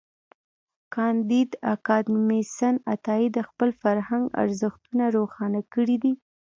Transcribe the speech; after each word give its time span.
کانديد 0.93 1.49
اکاډميسن 1.73 2.75
عطايي 2.93 3.27
د 3.35 3.39
خپل 3.47 3.69
فرهنګ 3.81 4.23
ارزښتونه 4.43 5.05
روښانه 5.17 5.61
کړي 5.73 5.97
دي. 6.03 6.13